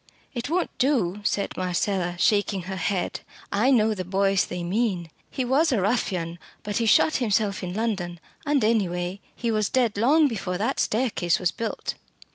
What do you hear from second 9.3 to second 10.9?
he was dead long before that